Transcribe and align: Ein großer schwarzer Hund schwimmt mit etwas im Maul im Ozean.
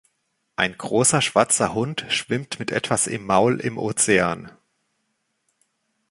Ein 0.55 0.75
großer 0.79 1.21
schwarzer 1.21 1.75
Hund 1.75 2.07
schwimmt 2.09 2.57
mit 2.57 2.71
etwas 2.71 3.05
im 3.05 3.23
Maul 3.23 3.59
im 3.59 3.77
Ozean. 3.77 4.49